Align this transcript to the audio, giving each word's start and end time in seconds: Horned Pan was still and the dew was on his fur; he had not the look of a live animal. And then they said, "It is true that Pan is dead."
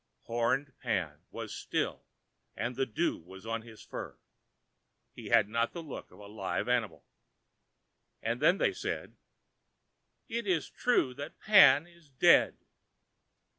Horned 0.23 0.73
Pan 0.79 1.21
was 1.29 1.53
still 1.53 2.03
and 2.55 2.75
the 2.75 2.87
dew 2.87 3.19
was 3.19 3.45
on 3.45 3.61
his 3.61 3.83
fur; 3.83 4.17
he 5.13 5.27
had 5.29 5.47
not 5.47 5.73
the 5.73 5.83
look 5.83 6.09
of 6.09 6.17
a 6.17 6.25
live 6.25 6.67
animal. 6.67 7.05
And 8.19 8.41
then 8.41 8.57
they 8.57 8.73
said, 8.73 9.15
"It 10.27 10.47
is 10.47 10.67
true 10.71 11.13
that 11.13 11.37
Pan 11.37 11.85
is 11.85 12.09
dead." 12.09 12.57